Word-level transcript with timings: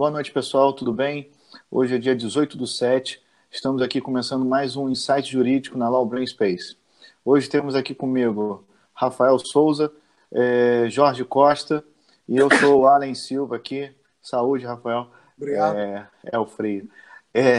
Boa 0.00 0.10
noite, 0.10 0.32
pessoal, 0.32 0.72
tudo 0.72 0.94
bem? 0.94 1.30
Hoje 1.70 1.96
é 1.96 1.98
dia 1.98 2.16
18 2.16 2.56
do 2.56 2.66
7, 2.66 3.22
estamos 3.50 3.82
aqui 3.82 4.00
começando 4.00 4.46
mais 4.46 4.74
um 4.74 4.88
Insight 4.88 5.30
Jurídico 5.30 5.76
na 5.76 5.90
Law 5.90 6.06
Brain 6.06 6.26
Space. 6.26 6.74
Hoje 7.22 7.50
temos 7.50 7.74
aqui 7.74 7.94
comigo 7.94 8.66
Rafael 8.94 9.38
Souza, 9.38 9.92
é, 10.32 10.86
Jorge 10.88 11.22
Costa 11.22 11.84
e 12.26 12.38
eu 12.38 12.48
sou 12.50 12.80
o 12.80 12.86
Allen 12.86 13.14
Silva 13.14 13.56
aqui. 13.56 13.94
Saúde, 14.22 14.64
Rafael. 14.64 15.06
Obrigado. 15.36 15.76
É, 15.76 16.08
é 16.32 16.38
o 16.38 16.46
frio. 16.46 16.88
É... 17.34 17.58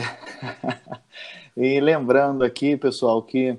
e 1.55 1.79
lembrando 1.79 2.43
aqui, 2.43 2.75
pessoal, 2.75 3.21
que 3.21 3.55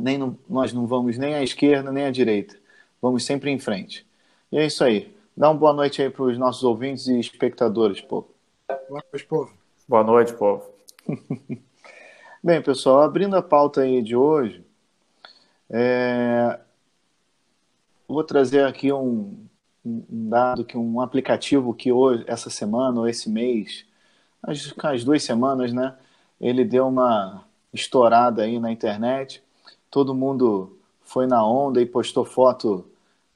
nem 0.00 0.18
no, 0.18 0.36
nós 0.48 0.72
não 0.72 0.84
vamos 0.84 1.16
nem 1.16 1.36
à 1.36 1.44
esquerda 1.44 1.92
nem 1.92 2.06
à 2.06 2.10
direita. 2.10 2.56
Vamos 3.00 3.24
sempre 3.24 3.52
em 3.52 3.58
frente. 3.60 4.04
E 4.50 4.58
é 4.58 4.66
isso 4.66 4.82
aí. 4.82 5.14
Dá 5.40 5.48
uma 5.48 5.58
boa 5.58 5.72
noite 5.72 6.02
aí 6.02 6.10
para 6.10 6.24
os 6.24 6.36
nossos 6.36 6.62
ouvintes 6.62 7.06
e 7.06 7.18
espectadores, 7.18 7.98
povo. 8.02 8.28
Boa 8.90 9.02
noite, 9.10 9.26
povo. 9.26 9.50
Boa 9.88 10.04
noite, 10.04 10.34
povo. 10.34 10.70
Bem, 12.44 12.60
pessoal, 12.60 13.00
abrindo 13.00 13.34
a 13.34 13.40
pauta 13.40 13.80
aí 13.80 14.02
de 14.02 14.14
hoje, 14.14 14.62
é... 15.70 16.60
vou 18.06 18.22
trazer 18.22 18.66
aqui 18.66 18.92
um, 18.92 19.34
um 19.82 20.28
dado 20.28 20.62
que 20.62 20.76
um 20.76 21.00
aplicativo 21.00 21.72
que 21.72 21.90
hoje, 21.90 22.22
essa 22.26 22.50
semana 22.50 23.00
ou 23.00 23.08
esse 23.08 23.30
mês, 23.30 23.86
as, 24.42 24.74
as 24.76 25.04
duas 25.04 25.22
semanas, 25.22 25.72
né? 25.72 25.96
Ele 26.38 26.66
deu 26.66 26.86
uma 26.86 27.46
estourada 27.72 28.42
aí 28.42 28.60
na 28.60 28.70
internet. 28.70 29.42
Todo 29.90 30.14
mundo 30.14 30.76
foi 31.00 31.26
na 31.26 31.42
onda 31.42 31.80
e 31.80 31.86
postou 31.86 32.26
foto 32.26 32.89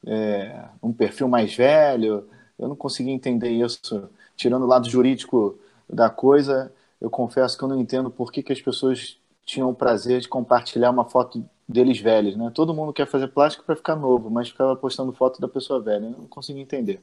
é, 0.07 0.65
um 0.83 0.93
perfil 0.93 1.29
mais 1.29 1.55
velho. 1.55 2.29
Eu 2.59 2.69
não 2.69 2.77
consegui 2.77 3.11
entender 3.11 3.51
isso. 3.51 4.09
Tirando 4.37 4.65
o 4.65 4.69
lado 4.69 4.89
jurídico 4.89 5.59
da 5.89 6.11
coisa, 6.11 6.73
eu 7.01 7.11
confesso 7.11 7.57
que 7.57 7.65
eu 7.65 7.69
não 7.69 7.81
entendo 7.81 8.11
por 8.11 8.33
que, 8.33 8.43
que 8.43 8.53
as 8.53 8.61
pessoas 8.61 9.19
tinham 9.45 9.71
o 9.71 9.75
prazer 9.75 10.21
de 10.21 10.29
compartilhar 10.29 10.91
uma 10.91 11.05
foto 11.05 11.45
deles 11.69 12.01
velhos, 12.01 12.37
né? 12.37 12.51
Todo 12.55 12.75
mundo 12.75 12.93
quer 12.93 13.07
fazer 13.07 13.29
plástico 13.29 13.65
para 13.65 13.77
ficar 13.77 13.97
novo, 13.97 14.31
mas 14.31 14.49
ficava 14.49 14.77
postando 14.77 15.13
foto 15.13 15.41
da 15.41 15.49
pessoa 15.49 15.81
velha. 15.81 16.07
Eu 16.07 16.11
não 16.11 16.27
consegui 16.27 16.61
entender. 16.61 17.03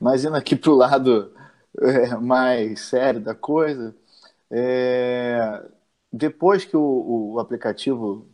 Mas 0.00 0.24
indo 0.24 0.36
aqui 0.36 0.56
para 0.56 0.70
o 0.70 0.76
lado 0.76 1.32
é, 1.80 2.16
mais 2.16 2.80
sério 2.80 3.20
da 3.20 3.34
coisa, 3.34 3.94
é, 4.50 5.62
depois 6.12 6.64
que 6.64 6.76
o, 6.76 7.32
o 7.34 7.40
aplicativo 7.40 8.26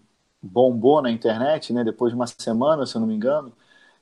bombou 0.42 1.02
na 1.02 1.10
internet, 1.10 1.72
né, 1.72 1.84
depois 1.84 2.12
de 2.12 2.16
uma 2.16 2.26
semana, 2.26 2.86
se 2.86 2.96
eu 2.96 3.00
não 3.00 3.08
me 3.08 3.14
engano, 3.14 3.52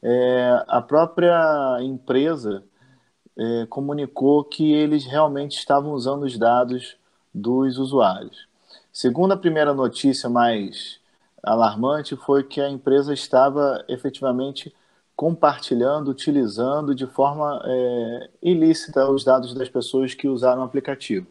é, 0.02 0.64
a 0.68 0.80
própria 0.80 1.78
empresa 1.82 2.62
é, 3.36 3.66
comunicou 3.66 4.44
que 4.44 4.72
eles 4.72 5.04
realmente 5.04 5.58
estavam 5.58 5.92
usando 5.92 6.24
os 6.24 6.38
dados 6.38 6.96
dos 7.34 7.78
usuários. 7.78 8.48
Segundo 8.92 9.32
a 9.32 9.36
primeira 9.36 9.72
notícia 9.74 10.28
mais 10.28 11.00
alarmante, 11.42 12.16
foi 12.16 12.42
que 12.44 12.60
a 12.60 12.68
empresa 12.68 13.12
estava 13.12 13.84
efetivamente 13.88 14.74
compartilhando, 15.16 16.10
utilizando 16.10 16.94
de 16.94 17.06
forma 17.06 17.60
é, 17.64 18.30
ilícita 18.42 19.08
os 19.10 19.24
dados 19.24 19.54
das 19.54 19.68
pessoas 19.68 20.14
que 20.14 20.28
usaram 20.28 20.62
o 20.62 20.64
aplicativo. 20.64 21.26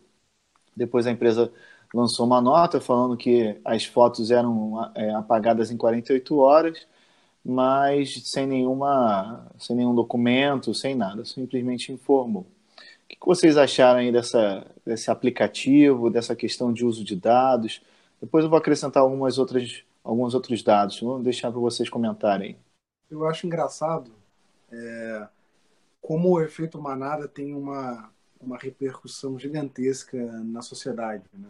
Depois 0.76 1.08
a 1.08 1.12
empresa 1.12 1.52
lançou 1.94 2.26
uma 2.26 2.42
nota 2.42 2.80
falando 2.80 3.18
que 3.18 3.60
as 3.64 3.86
fotos 3.86 4.32
eram 4.32 4.92
é, 4.96 5.14
apagadas 5.14 5.72
em 5.72 5.78
48 5.78 6.38
horas, 6.38 6.88
mas 7.44 8.24
sem 8.28 8.46
nenhuma, 8.46 9.48
sem 9.58 9.76
nenhum 9.76 9.96
documento, 9.96 10.74
sem 10.74 10.96
nada, 10.96 11.24
simplesmente 11.24 11.92
informou. 11.92 12.46
O 13.06 13.08
que 13.08 13.18
vocês 13.26 13.56
acharam 13.58 14.00
aí 14.00 14.12
dessa, 14.12 14.66
desse 14.86 15.10
aplicativo, 15.10 16.10
dessa 16.10 16.36
questão 16.36 16.74
de 16.74 16.86
uso 16.86 17.04
de 17.06 17.16
dados? 17.16 17.82
Depois 18.22 18.44
eu 18.44 18.50
vou 18.50 18.60
acrescentar 18.60 19.02
algumas 19.02 19.38
outras, 19.38 19.84
alguns 20.04 20.34
outros 20.34 20.62
dados. 20.62 21.00
Vou 21.00 21.20
deixar 21.22 21.50
para 21.52 21.60
vocês 21.60 21.90
comentarem. 21.90 22.58
Eu 23.10 23.26
acho 23.26 23.48
engraçado 23.48 24.12
é, 24.70 25.28
como 26.02 26.32
o 26.32 26.42
efeito 26.42 26.82
manada 26.82 27.28
tem 27.28 27.54
uma, 27.54 28.10
uma 28.42 28.58
repercussão 28.58 29.40
gigantesca 29.40 30.18
na 30.44 30.62
sociedade. 30.62 31.24
Né? 31.34 31.50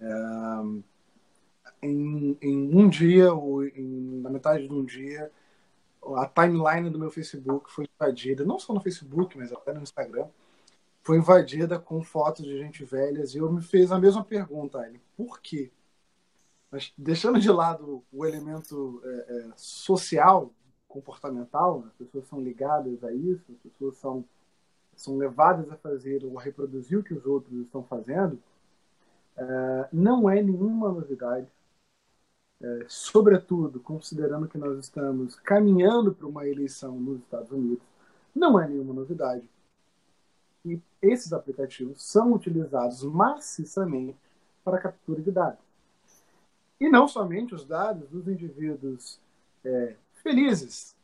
É, 0.00 0.06
em, 1.82 2.36
em, 2.40 2.76
um 2.76 2.88
dia, 2.88 3.32
ou 3.32 3.64
em, 3.64 4.20
na 4.20 4.30
metade 4.30 4.66
de 4.66 4.72
um 4.72 4.84
dia, 4.84 5.30
a 6.16 6.26
timeline 6.26 6.90
do 6.90 6.98
meu 6.98 7.10
Facebook 7.10 7.70
foi 7.70 7.86
invadida, 7.94 8.44
não 8.44 8.58
só 8.58 8.72
no 8.72 8.80
Facebook, 8.80 9.36
mas 9.36 9.52
até 9.52 9.72
no 9.72 9.82
Instagram, 9.82 10.28
foi 11.02 11.18
invadida 11.18 11.78
com 11.78 12.02
fotos 12.02 12.44
de 12.44 12.58
gente 12.58 12.84
velhas 12.84 13.34
e 13.34 13.38
eu 13.38 13.50
me 13.50 13.62
fez 13.62 13.90
a 13.90 13.98
mesma 13.98 14.24
pergunta, 14.24 14.86
ele, 14.86 15.00
por 15.16 15.40
quê? 15.40 15.70
Mas 16.70 16.92
deixando 16.98 17.40
de 17.40 17.50
lado 17.50 18.04
o 18.12 18.26
elemento 18.26 19.00
é, 19.04 19.08
é, 19.08 19.52
social, 19.56 20.52
comportamental, 20.86 21.84
as 21.86 21.92
pessoas 21.94 22.26
são 22.26 22.40
ligadas 22.40 23.02
a 23.04 23.12
isso, 23.12 23.52
as 23.52 23.58
pessoas 23.58 23.96
são, 23.96 24.24
são 24.96 25.16
levadas 25.16 25.70
a 25.70 25.76
fazer 25.76 26.24
ou 26.24 26.38
a 26.38 26.42
reproduzir 26.42 26.98
o 26.98 27.02
que 27.02 27.14
os 27.14 27.24
outros 27.24 27.58
estão 27.60 27.82
fazendo, 27.84 28.38
é, 29.38 29.88
não 29.92 30.28
é 30.28 30.42
nenhuma 30.42 30.90
novidade, 30.90 31.46
é, 32.60 32.86
sobretudo 32.88 33.78
considerando 33.78 34.48
que 34.48 34.58
nós 34.58 34.76
estamos 34.78 35.36
caminhando 35.36 36.12
para 36.12 36.26
uma 36.26 36.46
eleição 36.46 36.98
nos 36.98 37.20
Estados 37.20 37.52
Unidos, 37.52 37.84
não 38.34 38.60
é 38.60 38.68
nenhuma 38.68 38.92
novidade. 38.92 39.48
E 40.64 40.80
esses 41.00 41.32
aplicativos 41.32 42.02
são 42.02 42.32
utilizados 42.32 43.04
maciçamente 43.04 44.18
para 44.64 44.80
captura 44.80 45.22
de 45.22 45.30
dados. 45.30 45.60
E 46.80 46.88
não 46.88 47.06
somente 47.06 47.54
os 47.54 47.64
dados 47.64 48.08
dos 48.08 48.26
indivíduos 48.26 49.20
é, 49.64 49.94
felizes 50.14 50.96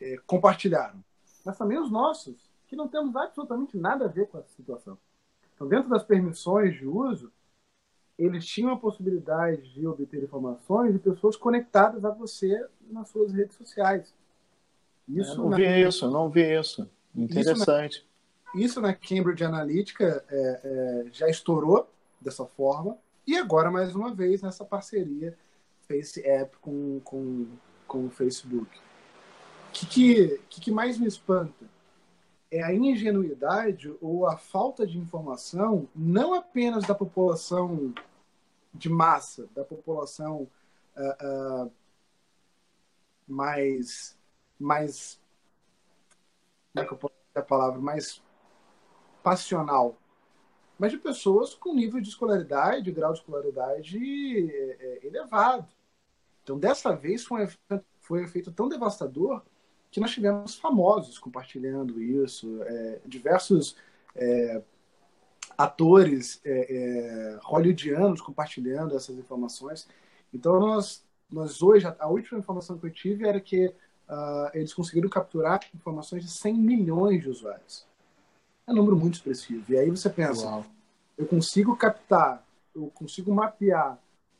é, 0.00 0.16
compartilharam, 0.26 1.02
mas 1.44 1.58
também 1.58 1.78
os 1.78 1.90
nossos, 1.90 2.48
que 2.68 2.76
não 2.76 2.88
temos 2.88 3.14
absolutamente 3.16 3.76
nada 3.76 4.04
a 4.04 4.08
ver 4.08 4.28
com 4.28 4.38
essa 4.38 4.48
situação. 4.56 4.96
Então, 5.54 5.68
dentro 5.68 5.88
das 5.88 6.02
permissões 6.02 6.74
de 6.74 6.86
uso, 6.86 7.32
eles 8.18 8.46
tinham 8.46 8.72
a 8.72 8.78
possibilidade 8.78 9.72
de 9.72 9.86
obter 9.86 10.22
informações 10.22 10.92
de 10.92 10.98
pessoas 10.98 11.36
conectadas 11.36 12.04
a 12.04 12.10
você 12.10 12.66
nas 12.88 13.08
suas 13.08 13.32
redes 13.32 13.56
sociais. 13.56 14.14
Isso 15.08 15.32
eu 15.32 15.36
não 15.38 15.50
na... 15.50 15.56
vi 15.56 15.82
isso, 15.82 16.10
não 16.10 16.30
vi 16.30 16.58
isso. 16.58 16.88
Interessante. 17.14 17.98
Isso 17.98 18.06
na, 18.54 18.60
isso 18.60 18.80
na 18.80 18.94
Cambridge 18.94 19.44
Analytica 19.44 20.24
é, 20.28 20.60
é, 20.64 21.06
já 21.12 21.28
estourou 21.28 21.88
dessa 22.20 22.44
forma. 22.44 22.96
E 23.26 23.36
agora, 23.36 23.70
mais 23.70 23.94
uma 23.94 24.14
vez, 24.14 24.42
nessa 24.42 24.64
parceria 24.64 25.36
Face 25.88 26.24
App 26.26 26.56
com, 26.58 27.00
com, 27.00 27.46
com 27.86 28.06
o 28.06 28.10
Facebook. 28.10 28.78
O 28.78 29.72
que, 29.72 30.38
que, 30.48 30.60
que 30.60 30.70
mais 30.70 30.98
me 30.98 31.06
espanta? 31.06 31.73
É 32.54 32.62
a 32.62 32.72
ingenuidade 32.72 33.92
ou 34.00 34.28
a 34.28 34.36
falta 34.36 34.86
de 34.86 34.96
informação, 34.96 35.88
não 35.92 36.34
apenas 36.34 36.84
da 36.84 36.94
população 36.94 37.92
de 38.72 38.88
massa, 38.88 39.48
da 39.52 39.64
população 39.64 40.48
uh, 40.96 41.64
uh, 41.66 41.72
mais, 43.26 44.16
mais, 44.56 45.20
como 46.72 46.84
é 46.84 46.86
que 46.86 46.94
eu 46.94 46.98
posso 46.98 47.14
dizer 47.26 47.40
a 47.40 47.42
palavra, 47.42 47.80
mais 47.80 48.22
passional, 49.20 49.96
mas 50.78 50.92
de 50.92 50.98
pessoas 50.98 51.56
com 51.56 51.74
nível 51.74 52.00
de 52.00 52.08
escolaridade, 52.08 52.82
de 52.82 52.92
grau 52.92 53.12
de 53.12 53.18
escolaridade 53.18 53.98
é, 53.98 55.00
é, 55.02 55.06
elevado. 55.06 55.66
Então, 56.44 56.56
dessa 56.56 56.94
vez 56.94 57.24
foi 57.24 57.46
um, 57.46 57.80
foi 58.00 58.20
um 58.20 58.24
efeito 58.24 58.52
tão 58.52 58.68
devastador 58.68 59.42
que 59.94 60.00
nós 60.00 60.10
tivemos 60.10 60.56
famosos 60.56 61.20
compartilhando 61.20 62.02
isso, 62.02 62.60
é, 62.64 62.98
diversos 63.06 63.76
é, 64.16 64.60
atores 65.56 66.40
é, 66.44 66.50
é, 66.50 67.38
hollywoodianos 67.40 68.20
compartilhando 68.20 68.96
essas 68.96 69.16
informações. 69.16 69.86
Então, 70.32 70.58
nós, 70.58 71.04
nós 71.30 71.62
hoje, 71.62 71.86
a 71.86 72.08
última 72.08 72.40
informação 72.40 72.76
que 72.76 72.86
eu 72.86 72.90
tive 72.90 73.24
era 73.24 73.40
que 73.40 73.66
uh, 73.68 74.50
eles 74.52 74.74
conseguiram 74.74 75.08
capturar 75.08 75.60
informações 75.72 76.24
de 76.24 76.30
100 76.32 76.54
milhões 76.54 77.22
de 77.22 77.28
usuários. 77.28 77.86
É 78.66 78.72
um 78.72 78.74
número 78.74 78.96
muito 78.96 79.14
expressivo. 79.14 79.64
E 79.72 79.78
aí 79.78 79.88
você 79.88 80.10
pensa, 80.10 80.44
Uau. 80.44 80.66
eu 81.16 81.24
consigo 81.24 81.76
captar, 81.76 82.44
eu 82.74 82.90
consigo 82.92 83.32
mapear 83.32 83.96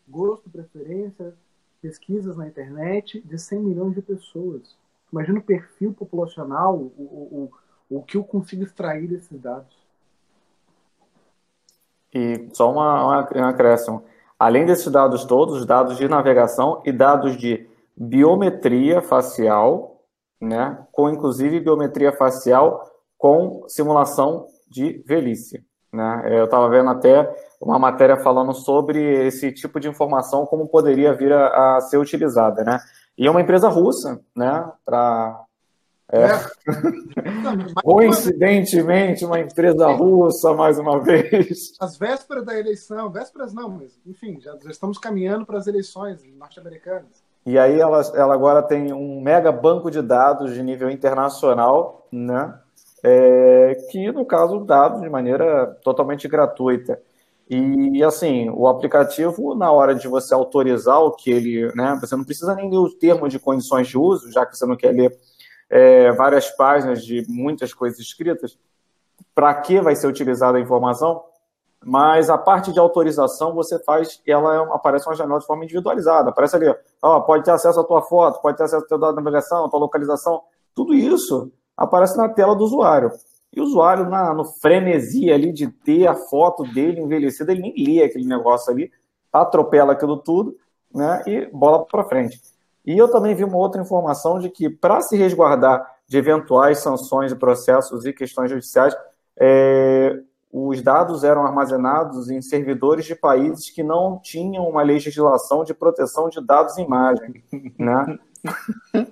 gosto, 0.08 0.50
preferência, 0.50 1.32
pesquisas 1.80 2.36
na 2.36 2.48
internet 2.48 3.20
de 3.20 3.38
100 3.38 3.60
milhões 3.60 3.94
de 3.94 4.02
pessoas. 4.02 4.74
Imagina 5.14 5.38
o 5.38 5.42
perfil 5.42 5.92
populacional, 5.92 6.74
o, 6.74 7.48
o, 7.88 7.98
o, 7.98 8.02
que 8.02 8.16
eu 8.16 8.24
consigo 8.24 8.64
extrair 8.64 9.06
desses 9.06 9.40
dados. 9.40 9.72
E 12.12 12.48
só 12.52 12.72
uma, 12.72 13.04
uma, 13.04 13.28
um 13.32 13.44
acréscimo. 13.44 14.02
Além 14.36 14.66
desses 14.66 14.90
dados 14.90 15.24
todos, 15.24 15.64
dados 15.64 15.98
de 15.98 16.08
navegação 16.08 16.82
e 16.84 16.90
dados 16.90 17.36
de 17.36 17.64
biometria 17.96 19.00
facial, 19.02 20.02
né, 20.40 20.84
com 20.90 21.08
inclusive 21.08 21.60
biometria 21.60 22.10
facial 22.10 22.84
com 23.16 23.68
simulação 23.68 24.48
de 24.68 25.00
velhice. 25.06 25.64
Né? 25.92 26.24
Eu 26.40 26.46
estava 26.46 26.68
vendo 26.68 26.90
até 26.90 27.32
uma 27.60 27.78
matéria 27.78 28.16
falando 28.16 28.52
sobre 28.52 29.28
esse 29.28 29.52
tipo 29.52 29.78
de 29.78 29.88
informação, 29.88 30.44
como 30.44 30.68
poderia 30.68 31.14
vir 31.14 31.32
a, 31.32 31.76
a 31.76 31.80
ser 31.82 31.98
utilizada. 31.98 32.64
Né? 32.64 32.80
E 33.16 33.26
é 33.26 33.30
uma 33.30 33.40
empresa 33.40 33.68
russa, 33.68 34.20
né? 34.34 34.70
Para 34.84 35.44
é. 36.12 36.22
é. 36.22 36.40
Coincidentemente, 37.82 39.24
uma 39.24 39.40
empresa 39.40 39.88
russa, 39.88 40.52
mais 40.52 40.78
uma 40.78 41.00
vez. 41.00 41.72
As 41.80 41.96
vésperas 41.96 42.44
da 42.44 42.58
eleição, 42.58 43.10
vésperas 43.10 43.52
não, 43.52 43.68
mas 43.68 43.98
enfim, 44.06 44.38
já, 44.40 44.56
já 44.62 44.70
estamos 44.70 44.98
caminhando 44.98 45.46
para 45.46 45.58
as 45.58 45.66
eleições 45.66 46.20
norte-americanas. 46.36 47.24
E 47.46 47.58
aí 47.58 47.78
ela, 47.78 48.00
ela 48.14 48.34
agora 48.34 48.62
tem 48.62 48.92
um 48.92 49.20
mega 49.20 49.52
banco 49.52 49.90
de 49.90 50.00
dados 50.00 50.54
de 50.54 50.62
nível 50.62 50.90
internacional, 50.90 52.06
né? 52.10 52.58
É, 53.02 53.76
que, 53.90 54.10
no 54.10 54.24
caso, 54.24 54.60
dados 54.60 55.02
de 55.02 55.10
maneira 55.10 55.66
totalmente 55.82 56.26
gratuita. 56.26 56.98
E, 57.48 58.02
assim, 58.02 58.48
o 58.50 58.66
aplicativo, 58.66 59.54
na 59.54 59.70
hora 59.70 59.94
de 59.94 60.08
você 60.08 60.32
autorizar 60.32 61.00
o 61.00 61.12
que 61.12 61.30
ele, 61.30 61.70
né, 61.74 61.96
você 62.00 62.16
não 62.16 62.24
precisa 62.24 62.54
nem 62.54 62.70
ler 62.70 62.78
o 62.78 62.90
termo 62.90 63.28
de 63.28 63.38
condições 63.38 63.86
de 63.86 63.98
uso, 63.98 64.32
já 64.32 64.46
que 64.46 64.56
você 64.56 64.64
não 64.64 64.76
quer 64.76 64.92
ler 64.92 65.14
é, 65.68 66.10
várias 66.12 66.50
páginas 66.50 67.04
de 67.04 67.24
muitas 67.28 67.74
coisas 67.74 67.98
escritas, 67.98 68.58
para 69.34 69.52
que 69.54 69.80
vai 69.80 69.94
ser 69.94 70.06
utilizada 70.06 70.56
a 70.56 70.60
informação, 70.60 71.22
mas 71.84 72.30
a 72.30 72.38
parte 72.38 72.72
de 72.72 72.78
autorização 72.78 73.54
você 73.54 73.78
faz, 73.84 74.22
ela 74.26 74.54
é 74.54 74.58
aparece 74.72 75.06
uma 75.06 75.14
janela 75.14 75.38
de 75.38 75.46
forma 75.46 75.64
individualizada, 75.64 76.30
aparece 76.30 76.56
ali, 76.56 76.74
ó, 77.02 77.20
pode 77.20 77.44
ter 77.44 77.50
acesso 77.50 77.78
à 77.78 77.84
tua 77.84 78.00
foto, 78.00 78.40
pode 78.40 78.56
ter 78.56 78.64
acesso 78.64 78.82
ao 78.82 78.88
teu 78.88 78.98
dado 78.98 79.10
de 79.10 79.22
navegação, 79.22 79.66
à 79.66 79.68
tua 79.68 79.80
localização, 79.80 80.42
tudo 80.74 80.94
isso 80.94 81.52
aparece 81.76 82.16
na 82.16 82.28
tela 82.28 82.56
do 82.56 82.64
usuário. 82.64 83.10
E 83.54 83.60
o 83.60 83.64
usuário, 83.64 84.08
na, 84.08 84.34
no 84.34 84.44
frenesi 84.44 85.30
ali 85.30 85.52
de 85.52 85.68
ter 85.68 86.08
a 86.08 86.14
foto 86.14 86.64
dele 86.64 87.00
envelhecida, 87.00 87.52
ele 87.52 87.62
nem 87.62 87.74
lê 87.76 88.02
aquele 88.02 88.26
negócio 88.26 88.72
ali, 88.72 88.90
atropela 89.32 89.92
aquilo 89.92 90.16
tudo, 90.16 90.56
né, 90.92 91.22
e 91.26 91.46
bola 91.46 91.84
para 91.84 92.04
frente. 92.04 92.40
E 92.84 92.98
eu 92.98 93.08
também 93.08 93.34
vi 93.34 93.44
uma 93.44 93.56
outra 93.56 93.80
informação 93.80 94.38
de 94.38 94.50
que, 94.50 94.68
para 94.68 95.00
se 95.00 95.16
resguardar 95.16 95.94
de 96.06 96.18
eventuais 96.18 96.78
sanções 96.78 97.32
e 97.32 97.36
processos 97.36 98.04
e 98.04 98.12
questões 98.12 98.50
judiciais, 98.50 98.94
é, 99.38 100.20
os 100.52 100.82
dados 100.82 101.24
eram 101.24 101.44
armazenados 101.44 102.30
em 102.30 102.42
servidores 102.42 103.06
de 103.06 103.14
países 103.14 103.70
que 103.70 103.82
não 103.82 104.20
tinham 104.22 104.68
uma 104.68 104.82
legislação 104.82 105.64
de 105.64 105.74
proteção 105.74 106.28
de 106.28 106.44
dados 106.44 106.78
em 106.78 106.84
imagem, 106.84 107.42
né? 107.78 108.18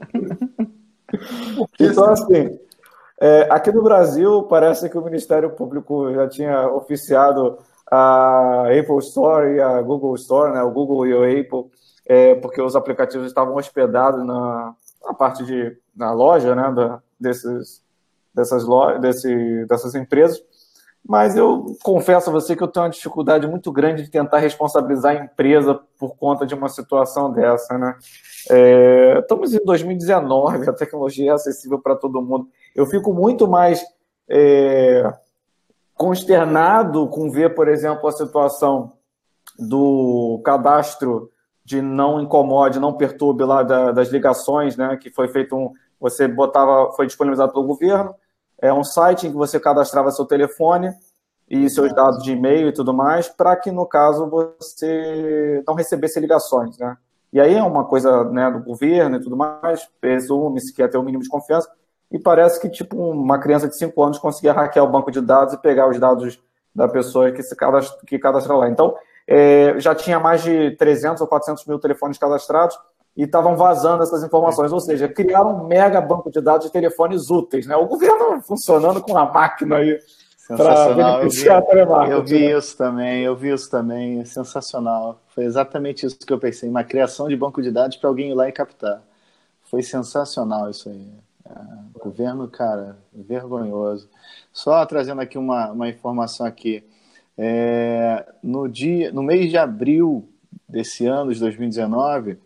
então, 1.80 2.04
assim, 2.04 2.58
é, 3.24 3.46
aqui 3.48 3.70
no 3.70 3.84
Brasil, 3.84 4.42
parece 4.50 4.90
que 4.90 4.98
o 4.98 5.04
Ministério 5.04 5.50
Público 5.50 6.12
já 6.12 6.28
tinha 6.28 6.68
oficiado 6.68 7.56
a 7.88 8.64
Apple 8.66 8.98
Store 8.98 9.48
e 9.48 9.60
a 9.60 9.80
Google 9.80 10.16
Store, 10.16 10.52
né? 10.52 10.60
O 10.60 10.72
Google 10.72 11.06
e 11.06 11.14
o 11.14 11.22
Apple, 11.22 11.70
é, 12.04 12.34
porque 12.34 12.60
os 12.60 12.74
aplicativos 12.74 13.28
estavam 13.28 13.54
hospedados 13.54 14.26
na, 14.26 14.74
na 15.04 15.14
parte 15.14 15.44
de 15.44 15.78
na 15.94 16.10
loja, 16.10 16.56
né? 16.56 16.72
Da, 16.72 17.00
desses, 17.20 17.80
dessas, 18.34 18.64
lojas, 18.64 19.00
desse, 19.00 19.66
dessas 19.66 19.94
empresas 19.94 20.42
mas 21.04 21.36
eu 21.36 21.76
confesso 21.82 22.30
a 22.30 22.32
você 22.32 22.54
que 22.54 22.62
eu 22.62 22.68
tenho 22.68 22.84
uma 22.84 22.90
dificuldade 22.90 23.46
muito 23.46 23.72
grande 23.72 24.04
de 24.04 24.10
tentar 24.10 24.38
responsabilizar 24.38 25.16
a 25.16 25.24
empresa 25.24 25.80
por 25.98 26.16
conta 26.16 26.46
de 26.46 26.54
uma 26.54 26.68
situação 26.68 27.32
dessa, 27.32 27.76
né? 27.76 27.96
É, 28.50 29.18
estamos 29.18 29.52
em 29.52 29.64
2019, 29.64 30.68
a 30.68 30.72
tecnologia 30.72 31.32
é 31.32 31.34
acessível 31.34 31.78
para 31.78 31.96
todo 31.96 32.22
mundo. 32.22 32.48
Eu 32.74 32.86
fico 32.86 33.12
muito 33.12 33.48
mais 33.48 33.84
é, 34.28 35.12
consternado 35.94 37.08
com 37.08 37.30
ver, 37.30 37.54
por 37.54 37.68
exemplo, 37.68 38.08
a 38.08 38.12
situação 38.12 38.92
do 39.58 40.40
cadastro 40.44 41.30
de 41.64 41.82
não 41.82 42.20
incomode, 42.20 42.80
não 42.80 42.92
perturbe 42.92 43.44
lá 43.44 43.62
da, 43.62 43.92
das 43.92 44.08
ligações, 44.08 44.76
né? 44.76 44.96
Que 44.96 45.10
foi 45.10 45.28
feito 45.28 45.56
um, 45.56 45.72
você 46.00 46.28
botava, 46.28 46.92
foi 46.92 47.06
disponibilizado 47.06 47.52
pelo 47.52 47.66
governo 47.66 48.14
é 48.62 48.72
um 48.72 48.84
site 48.84 49.26
em 49.26 49.30
que 49.30 49.36
você 49.36 49.58
cadastrava 49.58 50.12
seu 50.12 50.24
telefone 50.24 50.94
e 51.50 51.68
seus 51.68 51.92
dados 51.92 52.22
de 52.22 52.32
e-mail 52.32 52.68
e 52.68 52.72
tudo 52.72 52.94
mais, 52.94 53.28
para 53.28 53.56
que, 53.56 53.72
no 53.72 53.84
caso, 53.84 54.30
você 54.30 55.62
não 55.66 55.74
recebesse 55.74 56.20
ligações, 56.20 56.78
né? 56.78 56.96
E 57.32 57.40
aí 57.40 57.54
é 57.54 57.62
uma 57.62 57.84
coisa 57.84 58.24
né, 58.24 58.50
do 58.50 58.60
governo 58.60 59.16
e 59.16 59.20
tudo 59.20 59.36
mais, 59.36 59.88
presume-se 60.00 60.72
que 60.72 60.80
ia 60.80 60.88
ter 60.88 60.96
um 60.96 61.02
mínimo 61.02 61.22
de 61.22 61.28
confiança, 61.28 61.68
e 62.10 62.18
parece 62.18 62.60
que, 62.60 62.68
tipo, 62.68 62.96
uma 62.96 63.38
criança 63.38 63.66
de 63.66 63.76
5 63.76 64.02
anos 64.02 64.18
conseguia 64.18 64.52
hackear 64.52 64.84
o 64.84 64.90
banco 64.90 65.10
de 65.10 65.20
dados 65.20 65.54
e 65.54 65.58
pegar 65.58 65.88
os 65.88 65.98
dados 65.98 66.40
da 66.74 66.86
pessoa 66.86 67.32
que 67.32 67.42
se 67.42 67.56
cadastra, 67.56 67.98
que 68.06 68.18
cadastra 68.18 68.54
lá. 68.54 68.68
Então, 68.68 68.94
é, 69.26 69.74
já 69.78 69.94
tinha 69.94 70.20
mais 70.20 70.42
de 70.42 70.72
300 70.76 71.20
ou 71.20 71.26
400 71.26 71.66
mil 71.66 71.78
telefones 71.78 72.18
cadastrados, 72.18 72.78
e 73.16 73.24
estavam 73.24 73.56
vazando 73.56 74.02
essas 74.02 74.22
informações, 74.22 74.72
ou 74.72 74.80
seja, 74.80 75.08
criaram 75.08 75.62
um 75.62 75.66
mega 75.66 76.00
banco 76.00 76.30
de 76.30 76.40
dados 76.40 76.66
de 76.66 76.72
telefones 76.72 77.30
úteis, 77.30 77.66
né? 77.66 77.76
O 77.76 77.86
governo 77.86 78.40
funcionando 78.42 79.02
com 79.02 79.16
a 79.16 79.30
máquina 79.30 79.76
aí 79.76 79.98
para 80.48 80.94
beneficiar 80.94 81.58
a 81.58 81.62
telemarketing. 81.62 82.12
Eu 82.12 82.24
vi 82.24 82.38
né? 82.40 82.58
isso 82.58 82.76
também, 82.76 83.22
eu 83.22 83.36
vi 83.36 83.52
isso 83.52 83.70
também, 83.70 84.24
sensacional. 84.24 85.20
Foi 85.28 85.44
exatamente 85.44 86.06
isso 86.06 86.18
que 86.18 86.32
eu 86.32 86.38
pensei, 86.38 86.68
uma 86.68 86.84
criação 86.84 87.28
de 87.28 87.36
banco 87.36 87.62
de 87.62 87.70
dados 87.70 87.96
para 87.96 88.08
alguém 88.08 88.30
ir 88.30 88.34
lá 88.34 88.48
e 88.48 88.52
captar. 88.52 89.02
Foi 89.70 89.82
sensacional 89.82 90.70
isso 90.70 90.88
aí. 90.88 91.12
É, 91.44 91.98
governo, 91.98 92.48
cara, 92.48 92.96
vergonhoso. 93.12 94.08
Só 94.52 94.84
trazendo 94.86 95.20
aqui 95.20 95.38
uma, 95.38 95.70
uma 95.70 95.88
informação 95.88 96.46
aqui. 96.46 96.84
É, 97.36 98.26
no 98.42 98.68
dia, 98.68 99.10
no 99.12 99.22
mês 99.22 99.50
de 99.50 99.56
abril 99.56 100.28
desse 100.68 101.06
ano, 101.06 101.32
de 101.32 101.40
2019, 101.40 102.38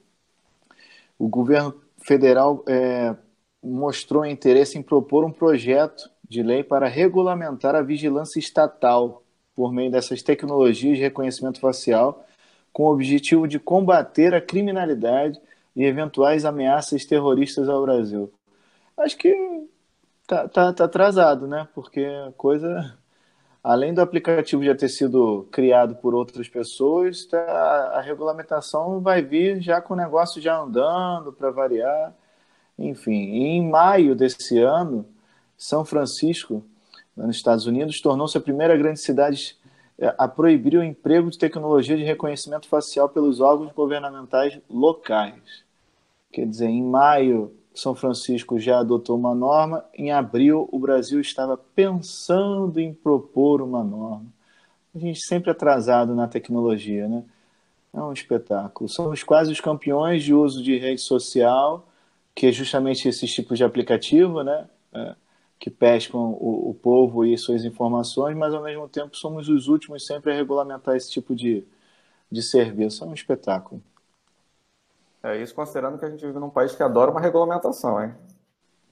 o 1.19 1.29
governo 1.29 1.75
federal 1.99 2.65
é, 2.69 3.15
mostrou 3.63 4.25
interesse 4.25 4.79
em 4.79 4.83
propor 4.83 5.25
um 5.25 5.33
projeto 5.33 6.11
de 6.29 6.43
lei 6.43 6.63
para 6.63 6.89
regulamentar 6.89 7.75
a 7.75 7.83
vigilância 7.83 8.39
estatal 8.39 9.23
por 9.55 9.73
meio 9.73 9.91
dessas 9.91 10.23
tecnologias 10.23 10.99
de 10.99 11.03
reconhecimento 11.03 11.59
facial, 11.59 12.27
com 12.73 12.85
o 12.85 12.93
objetivo 12.93 13.49
de 13.49 13.59
combater 13.59 14.35
a 14.35 14.41
criminalidade 14.41 15.41
e 15.75 15.85
eventuais 15.85 16.45
ameaças 16.45 17.07
terroristas 17.07 17.69
ao 17.69 17.83
Brasil. 17.83 18.31
Acho 18.97 19.17
que 19.17 19.35
tá, 20.27 20.47
tá, 20.47 20.73
tá 20.73 20.85
atrasado, 20.85 21.47
né? 21.47 21.67
Porque 21.75 22.07
coisa 22.37 22.97
além 23.67 23.93
do 23.93 24.01
aplicativo 24.01 24.63
já 24.63 24.77
ter 24.77 24.89
sido 24.89 25.49
criado 25.51 25.97
por 25.97 26.15
outras 26.15 26.49
pessoas, 26.49 27.27
tá, 27.27 27.41
a 27.95 28.01
regulamentação 28.01 29.01
vai 29.01 29.21
vir 29.23 29.61
já 29.61 29.81
com 29.81 29.95
o 29.95 29.97
negócio 29.97 30.41
já 30.41 30.57
andando 30.57 31.33
para 31.33 31.51
variar. 31.51 32.15
Enfim, 32.79 33.13
em 33.13 33.69
maio 33.69 34.15
desse 34.15 34.61
ano, 34.61 35.05
São 35.59 35.85
Francisco, 35.85 36.63
nos 37.17 37.35
Estados 37.35 37.67
Unidos, 37.67 38.01
tornou-se 38.01 38.39
a 38.39 38.41
primeira 38.41 38.77
grande 38.77 39.01
cidade 39.01 39.59
é, 39.99 40.15
a 40.17 40.29
proibir 40.29 40.79
o 40.79 40.85
emprego 40.85 41.29
de 41.29 41.37
tecnologia 41.37 41.97
de 41.97 42.05
reconhecimento 42.05 42.69
facial 42.69 43.09
pelos 43.09 43.41
órgãos 43.41 43.73
governamentais 43.73 44.61
locais. 44.71 45.65
Quer 46.31 46.47
dizer, 46.47 46.69
em 46.69 46.85
maio 46.85 47.53
são 47.81 47.95
Francisco 47.95 48.59
já 48.59 48.81
adotou 48.81 49.17
uma 49.19 49.35
norma. 49.35 49.85
Em 49.95 50.13
abril, 50.13 50.69
o 50.73 50.79
Brasil 50.79 51.21
estava 51.21 51.57
pensando 51.57 52.79
em 52.79 52.93
propor 52.93 53.63
uma 53.63 53.85
norma. 53.85 54.27
A 54.95 54.99
gente 54.99 55.21
sempre 55.27 55.51
atrasado 55.51 56.15
na 56.15 56.27
tecnologia, 56.27 57.09
né? 57.09 57.25
É 57.95 58.01
um 58.01 58.13
espetáculo. 58.13 58.89
Somos 58.89 59.23
quase 59.23 59.53
os 59.53 59.61
campeões 59.61 60.23
de 60.23 60.35
uso 60.35 60.63
de 60.63 60.77
rede 60.79 61.01
social, 61.01 61.89
que 62.35 62.47
é 62.47 62.53
justamente 62.53 63.09
esses 63.09 63.33
tipos 63.33 63.59
de 63.59 63.65
aplicativo, 63.65 64.43
né? 64.43 64.69
É, 64.93 65.15
que 65.59 65.71
pescam 65.71 66.21
o, 66.21 66.71
o, 66.71 66.75
povo 66.75 67.25
e 67.25 67.37
suas 67.39 67.65
informações, 67.65 68.37
mas 68.37 68.53
ao 68.55 68.63
mesmo 68.63 68.89
tempo 68.89 69.17
somos 69.17 69.49
os 69.49 69.69
últimos 69.69 70.05
sempre 70.07 70.33
a 70.33 70.35
regulamentar 70.35 70.97
esse 70.97 71.11
tipo 71.11 71.35
de, 71.35 71.65
de 72.31 72.43
serviço. 72.43 73.05
É 73.05 73.07
um 73.07 73.15
espetáculo. 73.15 73.83
É 75.27 75.43
isso 75.43 75.53
considerando 75.55 75.99
que 75.99 76.05
a 76.05 76.11
gente 76.11 76.25
vive 76.25 76.39
num 76.39 76.49
país 76.49 76.73
que 76.77 76.83
adora 76.85 77.11
uma 77.11 77.21
regulamentação, 77.21 78.01
hein? 78.01 78.15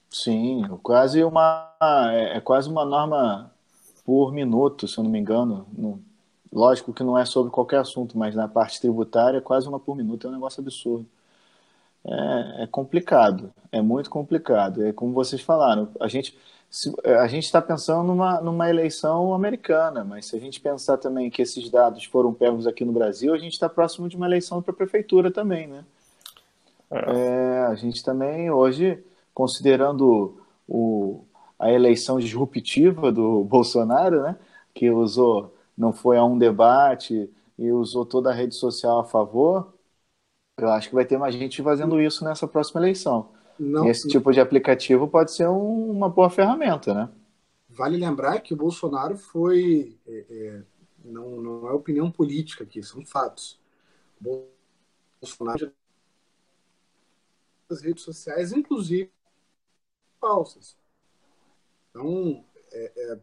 Sim, 0.09 0.67
quase 0.83 1.23
uma 1.23 1.71
é, 2.11 2.37
é 2.37 2.41
quase 2.41 2.69
uma 2.69 2.83
norma 2.83 3.49
por 4.05 4.33
minuto, 4.33 4.85
se 4.85 4.97
eu 4.97 5.03
não 5.05 5.11
me 5.11 5.17
engano. 5.17 5.65
No, 5.71 5.97
lógico 6.51 6.93
que 6.93 7.03
não 7.03 7.17
é 7.17 7.23
sobre 7.23 7.51
qualquer 7.53 7.79
assunto, 7.79 8.17
mas 8.17 8.35
na 8.35 8.49
parte 8.49 8.81
tributária, 8.81 9.39
quase 9.39 9.67
uma 9.69 9.79
por 9.79 9.95
minuto 9.95 10.27
é 10.27 10.29
um 10.29 10.33
negócio 10.33 10.61
absurdo. 10.61 11.05
É, 12.03 12.63
é 12.63 12.67
complicado, 12.67 13.53
é 13.71 13.81
muito 13.81 14.09
complicado. 14.09 14.85
É 14.85 14.91
como 14.91 15.13
vocês 15.13 15.41
falaram, 15.41 15.87
a 16.01 16.07
gente 16.09 16.37
a 17.21 17.27
gente 17.27 17.45
está 17.45 17.61
pensando 17.61 18.03
numa, 18.03 18.41
numa 18.41 18.69
eleição 18.69 19.33
americana, 19.33 20.03
mas 20.03 20.25
se 20.25 20.35
a 20.35 20.39
gente 20.39 20.59
pensar 20.59 20.97
também 20.97 21.29
que 21.29 21.41
esses 21.41 21.69
dados 21.69 22.03
foram 22.03 22.33
pegos 22.33 22.67
aqui 22.67 22.83
no 22.83 22.91
Brasil, 22.91 23.33
a 23.33 23.37
gente 23.37 23.53
está 23.53 23.69
próximo 23.69 24.09
de 24.09 24.17
uma 24.17 24.25
eleição 24.25 24.61
para 24.61 24.73
a 24.73 24.75
prefeitura 24.75 25.31
também, 25.31 25.67
né? 25.67 25.85
É. 26.95 27.59
é, 27.59 27.59
a 27.65 27.75
gente 27.75 28.03
também 28.03 28.49
hoje, 28.49 29.03
considerando 29.33 30.41
o, 30.67 31.25
a 31.59 31.71
eleição 31.71 32.19
disruptiva 32.19 33.11
do 33.11 33.43
Bolsonaro, 33.45 34.21
né? 34.23 34.37
Que 34.73 34.89
usou, 34.89 35.53
não 35.77 35.91
foi 35.93 36.17
a 36.17 36.23
um 36.23 36.37
debate 36.37 37.29
e 37.57 37.71
usou 37.71 38.05
toda 38.05 38.29
a 38.31 38.33
rede 38.33 38.55
social 38.55 38.99
a 38.99 39.03
favor. 39.03 39.73
Eu 40.57 40.69
acho 40.69 40.89
que 40.89 40.95
vai 40.95 41.05
ter 41.05 41.17
mais 41.17 41.35
gente 41.35 41.61
fazendo 41.61 42.01
isso 42.01 42.23
nessa 42.23 42.47
próxima 42.47 42.81
eleição. 42.81 43.29
Não, 43.59 43.89
esse 43.89 44.07
tipo 44.07 44.31
de 44.31 44.39
aplicativo 44.39 45.07
pode 45.07 45.31
ser 45.31 45.47
um, 45.47 45.91
uma 45.91 46.09
boa 46.09 46.29
ferramenta, 46.29 46.93
né? 46.93 47.09
Vale 47.69 47.97
lembrar 47.97 48.39
que 48.39 48.53
o 48.53 48.57
Bolsonaro 48.57 49.17
foi. 49.17 49.97
É, 50.07 50.25
é, 50.29 50.63
não, 51.03 51.41
não 51.41 51.67
é 51.67 51.71
opinião 51.73 52.09
política 52.09 52.63
aqui, 52.63 52.81
são 52.81 53.05
fatos. 53.05 53.59
O 54.25 54.47
Bolsonaro 55.21 55.71
as 57.69 57.81
redes 57.81 58.03
sociais, 58.03 58.51
inclusive 58.51 59.11
falsas. 60.19 60.77
Então, 61.89 62.45
é, 62.71 62.91
é, 62.95 63.19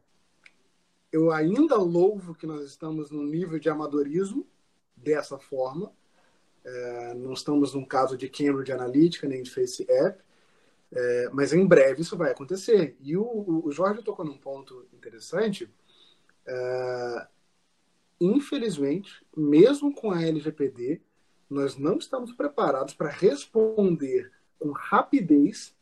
eu 1.12 1.30
ainda 1.30 1.76
louvo 1.76 2.34
que 2.34 2.46
nós 2.46 2.64
estamos 2.64 3.11
num 3.11 3.25
nível 3.25 3.58
de 3.58 3.68
amadorismo 3.68 4.46
dessa 4.96 5.38
forma. 5.38 5.92
É, 6.64 7.14
não 7.14 7.32
estamos 7.32 7.75
num 7.75 7.84
caso 7.84 8.16
de 8.16 8.28
Cambridge 8.28 8.72
Analytica 8.72 9.28
nem 9.28 9.42
de 9.42 9.50
Face 9.50 9.84
App, 9.90 10.22
é, 10.92 11.28
mas 11.32 11.52
em 11.52 11.66
breve 11.66 12.02
isso 12.02 12.16
vai 12.16 12.30
acontecer. 12.30 12.96
E 13.00 13.16
o, 13.16 13.62
o 13.64 13.70
Jorge 13.72 14.02
tocou 14.02 14.25
num 14.25 14.38
ponto 14.38 14.87
interessante. 14.92 15.68
É, 16.46 17.26
infelizmente, 18.20 19.25
mesmo 19.37 19.94
com 19.94 20.12
a 20.12 20.22
LGPD, 20.22 21.02
nós 21.52 21.76
não 21.76 21.99
estamos 21.99 22.32
preparados 22.32 22.94
para 22.94 23.09
responder 23.09 24.32
com 24.59 24.71
rapidez 24.73 25.75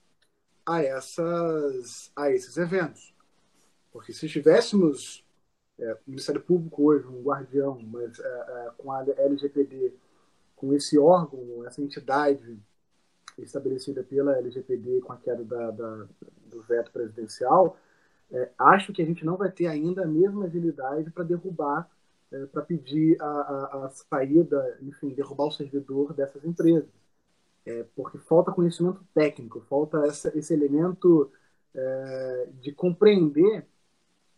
a, 0.66 0.82
essas, 0.82 2.10
a 2.14 2.30
esses 2.30 2.56
eventos. 2.56 3.14
Porque 3.92 4.12
se 4.12 4.28
tivéssemos 4.28 5.24
é, 5.78 5.94
o 5.94 5.98
Ministério 6.06 6.40
Público 6.40 6.84
hoje, 6.84 7.06
um 7.06 7.22
guardião, 7.22 7.78
mas 7.82 8.18
é, 8.18 8.22
é, 8.22 8.70
com 8.76 8.92
a 8.92 9.02
LGPD, 9.02 9.92
com 10.54 10.74
esse 10.74 10.98
órgão, 10.98 11.64
essa 11.66 11.80
entidade 11.80 12.58
estabelecida 13.38 14.02
pela 14.02 14.36
LGPD 14.36 15.00
com 15.00 15.12
a 15.12 15.16
queda 15.16 15.42
da, 15.44 15.70
da, 15.70 16.06
do 16.46 16.62
veto 16.62 16.90
presidencial, 16.90 17.78
é, 18.30 18.50
acho 18.58 18.92
que 18.92 19.02
a 19.02 19.06
gente 19.06 19.24
não 19.24 19.36
vai 19.36 19.50
ter 19.50 19.66
ainda 19.66 20.02
a 20.02 20.06
mesma 20.06 20.44
agilidade 20.44 21.10
para 21.10 21.24
derrubar, 21.24 21.90
é, 22.32 22.46
para 22.46 22.62
pedir 22.62 23.20
a, 23.20 23.24
a, 23.24 23.86
a, 23.86 23.90
saída, 23.90 24.78
enfim, 24.82 25.10
derrubar 25.10 25.46
o 25.46 25.50
servidor 25.50 26.12
dessas 26.14 26.44
empresas. 26.44 26.88
É, 27.66 27.84
porque 27.94 28.18
falta 28.18 28.52
conhecimento 28.52 29.04
técnico, 29.14 29.60
falta 29.68 29.98
essa, 30.06 30.36
esse 30.36 30.52
elemento 30.54 31.30
é, 31.74 32.48
de 32.60 32.72
compreender 32.72 33.66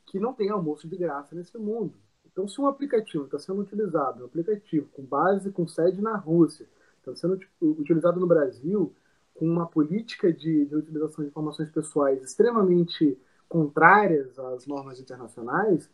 que 0.07 0.19
não 0.19 0.33
tem 0.33 0.51
almoço 0.51 0.89
de 0.89 0.97
graça 0.97 1.35
nesse 1.35 1.57
mundo. 1.57 1.95
Então, 2.31 2.49
se 2.49 2.61
um 2.61 2.67
aplicativo 2.67 3.25
está 3.25 3.39
sendo 3.39 3.61
utilizado, 3.61 4.23
um 4.23 4.27
aplicativo 4.27 4.89
com 4.93 5.03
base, 5.03 5.53
com 5.53 5.67
sede 5.67 6.01
na 6.01 6.17
Rússia, 6.17 6.67
está 6.99 7.15
sendo 7.15 7.39
utilizado 7.61 8.19
no 8.19 8.27
Brasil 8.27 8.93
com 9.35 9.47
uma 9.47 9.67
política 9.67 10.33
de, 10.33 10.67
de 10.67 10.75
utilização 10.75 11.25
de 11.25 11.31
informações 11.31 11.71
pessoais 11.71 12.23
extremamente 12.23 13.19
contrárias 13.49 14.39
às 14.39 14.67
normas 14.67 14.99
internacionais, 14.99 15.91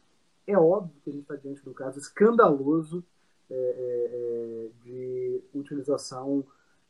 é 0.49 0.59
óbvio 0.59 1.00
que 1.05 1.11
a 1.11 1.12
gente 1.12 1.23
está 1.23 1.37
diante 1.37 1.62
de 1.62 1.69
um 1.69 1.75
caso 1.75 1.99
escandaloso 1.99 3.05
é, 3.50 3.55
é, 3.55 4.09
é, 4.12 4.69
de 4.83 5.43
utilização 5.55 6.45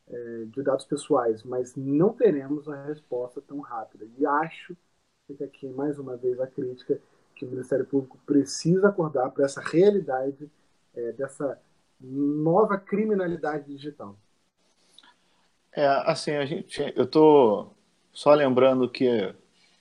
é, 0.09 0.45
de 0.47 0.63
dados 0.63 0.85
pessoais, 0.85 1.43
mas 1.43 1.75
não 1.77 2.13
teremos 2.13 2.69
a 2.69 2.85
resposta 2.85 3.41
tão 3.41 3.61
rápida. 3.61 4.07
E 4.17 4.25
acho, 4.25 4.77
fica 5.27 5.45
aqui 5.45 5.69
mais 5.69 5.99
uma 5.99 6.17
vez 6.17 6.39
a 6.41 6.47
crítica, 6.47 7.01
que 7.35 7.45
o 7.45 7.49
Ministério 7.49 7.85
Público 7.85 8.19
precisa 8.25 8.89
acordar 8.89 9.31
para 9.31 9.45
essa 9.45 9.61
realidade 9.61 10.51
é, 10.95 11.13
dessa 11.13 11.61
nova 12.01 12.79
criminalidade 12.79 13.67
digital. 13.67 14.17
É, 15.73 15.87
assim, 16.11 16.33
a 16.33 16.47
gente, 16.47 16.81
eu 16.97 17.05
estou 17.05 17.77
só 18.13 18.35
lembrando 18.35 18.89
que 18.89 19.35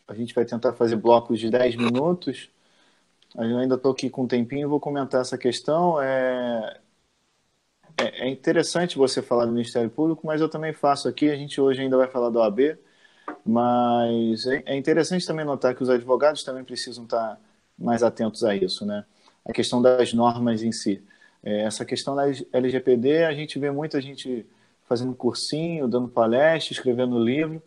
a 0.08 0.14
gente 0.14 0.34
vai 0.34 0.46
tentar 0.46 0.74
fazer 0.74 0.96
blocos 0.96 1.40
de 1.40 1.50
10 1.50 1.76
minutos. 1.76 2.52
Eu 3.38 3.58
ainda 3.60 3.76
estou 3.76 3.92
aqui 3.92 4.10
com 4.10 4.24
um 4.24 4.28
tempinho, 4.28 4.68
vou 4.68 4.80
comentar 4.80 5.22
essa 5.22 5.38
questão. 5.38 6.02
É, 6.02 6.80
é, 7.98 8.28
é, 8.28 8.30
interessante 8.30 8.98
você 8.98 9.22
falar 9.22 9.46
do 9.46 9.52
Ministério 9.52 9.90
Público, 9.90 10.26
mas 10.26 10.42
eu 10.42 10.50
também 10.50 10.74
faço 10.74 11.08
aqui. 11.08 11.30
A 11.30 11.36
gente 11.36 11.62
hoje 11.62 11.82
ainda 11.82 11.98
vai 11.98 12.08
falar 12.08 12.30
do 12.30 12.40
OAB, 12.40 12.78
mas 13.46 14.46
é, 14.48 14.64
é 14.66 14.76
interessante 14.76 15.26
também 15.26 15.46
notar 15.46 15.76
que 15.76 15.84
os 15.84 15.90
advogados 15.90 16.44
também 16.44 16.64
precisam 16.64 17.04
estar 17.04 17.40
mais 17.78 18.04
atentos 18.04 18.44
a 18.44 18.56
isso, 18.56 18.86
né? 18.86 19.06
A 19.46 19.54
questão 19.54 19.82
das 19.82 20.14
normas 20.14 20.64
em 20.64 20.72
si. 20.72 21.04
É, 21.44 21.62
essa 21.62 21.86
questão 21.86 22.16
da 22.16 22.24
LGPD, 22.54 23.24
a 23.26 23.34
gente 23.34 23.60
vê 23.60 23.72
muita 23.72 24.02
gente 24.02 24.46
fazendo 24.88 25.14
cursinho, 25.14 25.88
dando 25.88 26.08
palestra, 26.08 26.74
escrevendo 26.74 27.20
livro, 27.20 27.62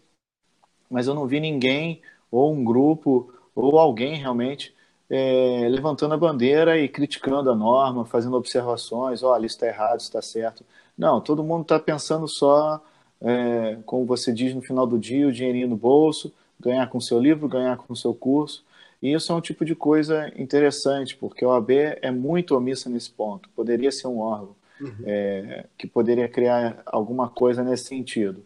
mas 0.90 1.06
eu 1.06 1.14
não 1.14 1.26
vi 1.26 1.38
ninguém, 1.38 2.02
ou 2.30 2.52
um 2.52 2.64
grupo, 2.64 3.32
ou 3.54 3.78
alguém 3.78 4.16
realmente, 4.16 4.74
é, 5.10 5.66
levantando 5.68 6.14
a 6.14 6.16
bandeira 6.16 6.78
e 6.78 6.88
criticando 6.88 7.50
a 7.50 7.54
norma, 7.54 8.04
fazendo 8.04 8.36
observações, 8.36 9.22
olha, 9.24 9.44
isso 9.44 9.56
está 9.56 9.66
errado, 9.66 9.98
isso 9.98 10.08
está 10.08 10.22
certo. 10.22 10.64
Não, 10.96 11.20
todo 11.20 11.42
mundo 11.42 11.62
está 11.62 11.80
pensando 11.80 12.28
só, 12.28 12.80
é, 13.20 13.78
como 13.84 14.06
você 14.06 14.32
diz 14.32 14.54
no 14.54 14.62
final 14.62 14.86
do 14.86 14.98
dia, 14.98 15.26
o 15.26 15.32
dinheirinho 15.32 15.68
no 15.68 15.76
bolso, 15.76 16.32
ganhar 16.60 16.88
com 16.88 17.00
seu 17.00 17.18
livro, 17.18 17.48
ganhar 17.48 17.76
com 17.76 17.94
seu 17.94 18.14
curso. 18.14 18.64
E 19.02 19.12
isso 19.12 19.32
é 19.32 19.34
um 19.34 19.40
tipo 19.40 19.64
de 19.64 19.74
coisa 19.74 20.30
interessante, 20.36 21.16
porque 21.16 21.44
a 21.44 21.48
OAB 21.48 21.70
é 21.70 22.10
muito 22.10 22.54
omissa 22.54 22.88
nesse 22.88 23.10
ponto. 23.10 23.48
Poderia 23.56 23.90
ser 23.90 24.06
um 24.06 24.20
órgão 24.20 24.54
uhum. 24.80 24.94
é, 25.04 25.64
que 25.76 25.86
poderia 25.86 26.28
criar 26.28 26.82
alguma 26.86 27.28
coisa 27.28 27.64
nesse 27.64 27.84
sentido. 27.86 28.44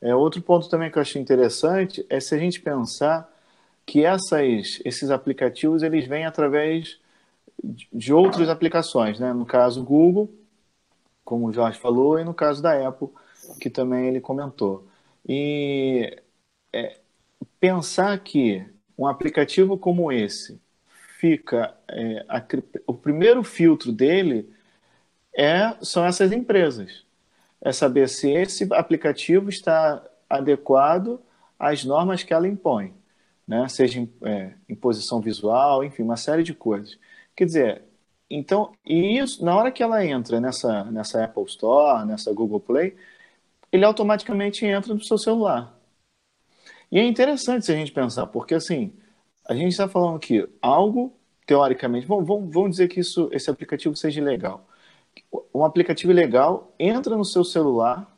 É, 0.00 0.14
outro 0.14 0.40
ponto 0.42 0.68
também 0.68 0.90
que 0.90 0.98
eu 0.98 1.02
achei 1.02 1.20
interessante 1.20 2.04
é 2.08 2.20
se 2.20 2.34
a 2.34 2.38
gente 2.38 2.60
pensar 2.60 3.28
que 3.86 4.04
essas, 4.04 4.80
esses 4.84 5.10
aplicativos 5.10 5.82
eles 5.82 6.06
vêm 6.06 6.26
através 6.26 6.98
de 7.92 8.12
outras 8.12 8.48
aplicações, 8.48 9.18
né? 9.18 9.32
no 9.32 9.46
caso 9.46 9.82
Google, 9.82 10.30
como 11.24 11.46
o 11.48 11.52
Jorge 11.52 11.78
falou, 11.78 12.18
e 12.18 12.24
no 12.24 12.34
caso 12.34 12.62
da 12.62 12.86
Apple, 12.86 13.08
que 13.60 13.70
também 13.70 14.08
ele 14.08 14.20
comentou. 14.20 14.86
E 15.26 16.20
é, 16.72 16.98
pensar 17.58 18.18
que 18.18 18.64
um 18.98 19.06
aplicativo 19.06 19.78
como 19.78 20.12
esse 20.12 20.60
fica 21.18 21.74
é, 21.88 22.24
a, 22.28 22.42
o 22.86 22.94
primeiro 22.94 23.42
filtro 23.42 23.92
dele 23.92 24.52
é 25.34 25.74
são 25.82 26.04
essas 26.04 26.32
empresas 26.32 27.06
é 27.60 27.72
saber 27.72 28.08
se 28.08 28.30
esse 28.30 28.68
aplicativo 28.72 29.48
está 29.48 30.00
adequado 30.28 31.20
às 31.58 31.84
normas 31.84 32.22
que 32.22 32.32
ela 32.32 32.46
impõe, 32.46 32.94
né? 33.46 33.68
seja 33.68 34.06
é, 34.22 34.54
imposição 34.68 35.20
visual, 35.20 35.84
enfim, 35.84 36.02
uma 36.02 36.16
série 36.16 36.42
de 36.42 36.54
coisas. 36.54 36.98
Quer 37.36 37.44
dizer, 37.46 37.82
então, 38.30 38.72
e 38.84 39.18
isso, 39.18 39.44
na 39.44 39.56
hora 39.56 39.70
que 39.72 39.82
ela 39.82 40.04
entra 40.04 40.40
nessa, 40.40 40.84
nessa 40.84 41.24
Apple 41.24 41.44
Store, 41.44 42.06
nessa 42.06 42.32
Google 42.32 42.60
Play, 42.60 42.96
ele 43.72 43.84
automaticamente 43.84 44.64
entra 44.66 44.94
no 44.94 45.02
seu 45.04 45.18
celular. 45.18 45.78
E 46.90 46.98
é 46.98 47.04
interessante 47.04 47.66
se 47.66 47.72
a 47.72 47.76
gente 47.76 47.92
pensar, 47.92 48.26
porque 48.26 48.54
assim, 48.54 48.92
a 49.44 49.54
gente 49.54 49.70
está 49.72 49.88
falando 49.88 50.18
que 50.18 50.48
algo, 50.62 51.16
teoricamente, 51.46 52.06
vamos, 52.06 52.26
vamos, 52.26 52.52
vamos 52.52 52.70
dizer 52.72 52.88
que 52.88 53.00
isso, 53.00 53.28
esse 53.32 53.50
aplicativo 53.50 53.96
seja 53.96 54.22
legal. 54.22 54.66
Um 55.54 55.64
aplicativo 55.64 56.12
legal 56.12 56.74
entra 56.78 57.16
no 57.16 57.24
seu 57.24 57.44
celular 57.44 58.12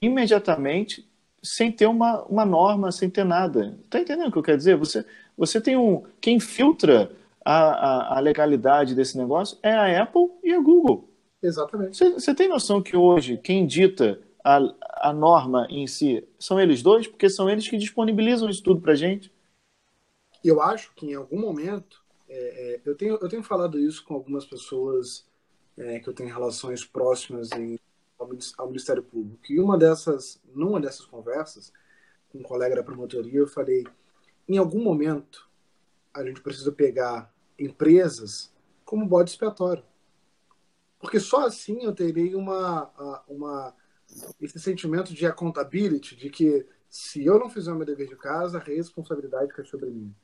imediatamente, 0.00 1.08
sem 1.42 1.72
ter 1.72 1.86
uma, 1.86 2.22
uma 2.24 2.44
norma, 2.44 2.92
sem 2.92 3.10
ter 3.10 3.24
nada. 3.24 3.76
Está 3.84 3.98
entendendo 3.98 4.28
o 4.28 4.32
que 4.32 4.38
eu 4.38 4.42
quero 4.42 4.58
dizer? 4.58 4.76
Você, 4.76 5.04
você 5.36 5.60
tem 5.60 5.76
um. 5.76 6.04
Quem 6.20 6.38
filtra 6.38 7.10
a, 7.44 7.54
a, 7.54 8.16
a 8.18 8.20
legalidade 8.20 8.94
desse 8.94 9.18
negócio 9.18 9.58
é 9.62 9.72
a 9.72 10.02
Apple 10.02 10.30
e 10.42 10.52
a 10.52 10.60
Google. 10.60 11.08
Exatamente. 11.42 11.98
Você, 11.98 12.34
tem 12.34 12.48
noção 12.48 12.80
que 12.80 12.96
hoje 12.96 13.36
quem 13.36 13.66
dita 13.66 14.20
a, 14.44 14.60
a 15.08 15.12
norma 15.12 15.66
em 15.68 15.86
si 15.88 16.24
são 16.38 16.60
eles 16.60 16.82
dois, 16.82 17.08
porque 17.08 17.28
são 17.28 17.50
eles 17.50 17.66
que 17.66 17.76
disponibilizam 17.76 18.48
isso 18.48 18.62
tudo 18.62 18.80
para 18.80 18.94
gente. 18.94 19.32
Eu 20.44 20.60
acho 20.62 20.94
que 20.94 21.06
em 21.06 21.14
algum 21.14 21.40
momento, 21.40 22.00
é, 22.28 22.74
é, 22.74 22.80
eu, 22.84 22.96
tenho, 22.96 23.18
eu 23.20 23.28
tenho 23.28 23.42
falado 23.42 23.78
isso 23.78 24.04
com 24.04 24.14
algumas 24.14 24.44
pessoas 24.44 25.26
é, 25.76 25.98
que 25.98 26.08
eu 26.08 26.14
tenho 26.14 26.32
relações 26.32 26.84
próximas 26.84 27.50
em, 27.52 27.78
ao, 28.58 28.66
Ministério 28.66 29.02
Público. 29.02 29.40
E 29.50 29.60
uma 29.60 29.76
dessas, 29.78 30.40
numa 30.54 30.80
dessas 30.80 31.04
conversas, 31.06 31.72
com 32.30 32.38
um 32.38 32.42
colega 32.42 32.76
da 32.76 32.82
promotoria, 32.82 33.40
eu 33.40 33.46
falei: 33.46 33.84
em 34.48 34.58
algum 34.58 34.82
momento, 34.82 35.48
a 36.12 36.24
gente 36.24 36.40
precisa 36.40 36.72
pegar 36.72 37.32
empresas 37.58 38.52
como 38.84 39.06
bode 39.06 39.30
expiatório. 39.30 39.84
Porque 40.98 41.18
só 41.18 41.46
assim 41.46 41.82
eu 41.82 41.94
terei 41.94 42.34
uma, 42.34 43.22
uma 43.28 43.74
esse 44.40 44.60
sentimento 44.60 45.12
de 45.14 45.26
accountability, 45.26 46.14
de 46.16 46.30
que 46.30 46.66
Se 46.88 47.24
eu 47.24 47.38
não 47.38 47.48
fizer 47.48 47.72
o 47.72 47.74
meu 47.74 47.86
dever 47.86 48.06
de 48.06 48.16
casa, 48.16 48.58
a 48.58 48.60
responsabilidade 48.60 49.54
cai 49.54 49.64
sobre 49.64 49.88
mim. 49.88 50.14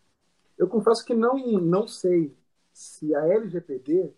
Eu 0.58 0.68
confesso 0.68 1.02
que 1.02 1.14
não, 1.14 1.38
não 1.58 1.88
sei 1.88 2.36
se 2.72 3.14
a 3.14 3.26
LGPD 3.26 4.12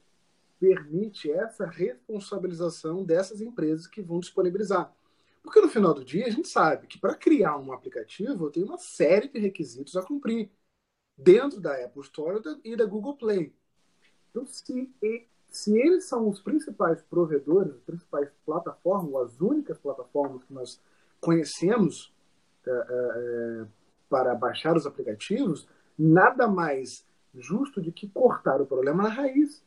permite 0.61 1.33
essa 1.33 1.67
responsabilização 1.67 3.03
dessas 3.03 3.41
empresas 3.41 3.87
que 3.87 4.03
vão 4.03 4.21
disponibilizar. 4.21 4.95
Porque 5.43 5.61
no 5.61 5.71
final 5.71 5.95
do 5.95 6.05
dia 6.05 6.27
a 6.27 6.31
gente 6.31 6.49
sabe 6.49 6.87
que 6.87 6.99
para 6.99 7.15
criar 7.15 7.57
um 7.57 7.73
aplicativo 7.73 8.45
eu 8.45 8.51
tenho 8.51 8.67
uma 8.67 8.79
série 8.79 9.27
de 9.27 9.39
requisitos 9.39 9.97
a 9.97 10.03
cumprir 10.03 10.51
dentro 11.17 11.59
da 11.59 11.75
Apple 11.83 12.03
Store 12.03 12.43
e 12.63 12.77
da 12.77 12.85
Google 12.85 13.17
Play. 13.17 13.55
Então, 14.31 14.47
se, 14.47 14.91
se 15.51 15.79
eles 15.79 16.05
são 16.05 16.29
os 16.29 16.41
principais 16.41 17.03
provedores, 17.03 17.75
as 17.75 17.83
principais 17.83 18.31
plataformas, 18.45 19.33
as 19.33 19.41
únicas 19.41 19.79
plataformas 19.79 20.45
que 20.45 20.53
nós 20.53 20.81
conhecemos 21.21 22.13
é, 22.67 22.71
é, 22.71 23.67
para 24.09 24.35
baixar 24.35 24.77
os 24.77 24.87
aplicativos, 24.87 25.67
nada 25.99 26.47
mais 26.47 27.07
justo 27.35 27.81
do 27.81 27.93
que 27.93 28.09
cortar 28.09 28.61
o 28.61 28.67
problema 28.67 29.05
na 29.05 29.09
raiz. 29.09 29.63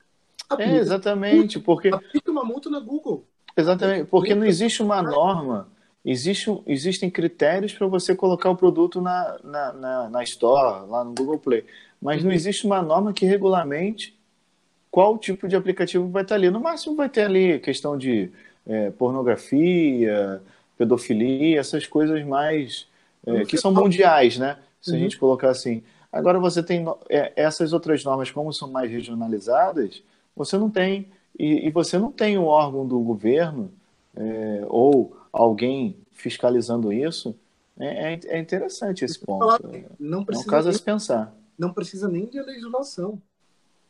É, 0.58 0.78
exatamente, 0.78 1.60
porque... 1.60 1.90
Aplica 1.90 2.32
uma 2.32 2.44
multa 2.44 2.70
na 2.70 2.80
Google. 2.80 3.26
Exatamente, 3.56 4.06
porque 4.06 4.34
não 4.34 4.46
existe 4.46 4.82
uma 4.82 5.02
norma, 5.02 5.68
existe, 6.04 6.50
existem 6.66 7.10
critérios 7.10 7.74
para 7.74 7.88
você 7.88 8.16
colocar 8.16 8.50
o 8.50 8.56
produto 8.56 9.00
na, 9.00 9.38
na, 9.44 9.74
na, 9.74 10.10
na, 10.10 10.24
Store, 10.24 10.90
lá 10.90 11.04
no 11.04 11.14
Google 11.14 11.38
Play, 11.38 11.64
mas 12.02 12.24
não 12.24 12.30
uhum. 12.30 12.36
existe 12.36 12.66
uma 12.66 12.82
norma 12.82 13.14
que 13.14 13.26
regulamente 13.26 14.18
qual 14.90 15.18
tipo 15.18 15.48
de 15.48 15.56
aplicativo 15.56 16.08
vai 16.08 16.24
estar 16.24 16.36
ali. 16.36 16.50
No 16.50 16.60
máximo 16.60 16.96
vai 16.96 17.10
ter 17.10 17.24
ali 17.24 17.60
questão 17.60 17.98
de 17.98 18.32
é, 18.68 18.92
pornografia, 18.92 20.42
pedofilia, 20.78 21.60
essas 21.60 21.88
coisas 21.88 22.24
mais 22.26 22.88
é, 23.26 23.46
que 23.46 23.58
são 23.58 23.74
mundiais, 23.74 24.38
né? 24.38 24.58
Se 24.82 24.92
uhum. 24.92 24.98
a 24.98 25.00
gente 25.00 25.18
colocar 25.18 25.50
assim. 25.50 25.82
Agora 26.12 26.40
você 26.40 26.62
tem 26.62 26.86
é, 27.10 27.34
essas 27.36 27.74
outras 27.74 28.04
normas, 28.04 28.30
como 28.30 28.54
são 28.54 28.70
mais 28.70 28.92
regionalizadas, 28.92 30.04
você 30.36 30.58
não 30.58 30.70
tem 30.70 31.12
e, 31.38 31.68
e 31.68 31.72
você 31.72 31.98
não 31.98 32.12
tem 32.12 32.38
um 32.38 32.46
órgão 32.46 32.88
do 32.88 33.00
governo 33.00 33.72
é, 34.16 34.66
ou 34.68 35.18
alguém 35.32 35.98
fiscalizando 36.12 36.94
isso. 36.94 37.36
É, 37.78 38.14
é, 38.14 38.20
é 38.26 38.40
interessante 38.40 39.04
esse 39.04 39.20
ponto. 39.20 39.70
Não 40.00 40.24
precisa 40.24 40.46
é 40.46 40.48
um 40.48 40.52
caso 40.52 40.70
a 40.70 40.74
se 40.74 40.82
pensar. 40.82 41.36
Não 41.58 41.74
precisa 41.74 42.08
nem 42.08 42.28
de 42.28 42.40
legislação. 42.42 43.22